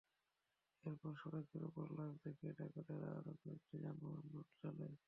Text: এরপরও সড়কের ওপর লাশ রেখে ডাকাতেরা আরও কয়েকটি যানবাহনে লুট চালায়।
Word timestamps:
এরপরও 0.83 1.15
সড়কের 1.21 1.63
ওপর 1.69 1.85
লাশ 1.97 2.13
রেখে 2.25 2.47
ডাকাতেরা 2.59 3.09
আরও 3.11 3.33
কয়েকটি 3.41 3.75
যানবাহনে 3.83 4.27
লুট 4.33 4.47
চালায়। 4.59 4.95